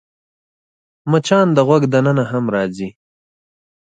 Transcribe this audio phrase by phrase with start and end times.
[1.11, 2.89] مچان د غوږ دننه هم راځي